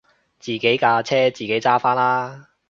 [0.39, 2.47] 自己架車自己揸返啦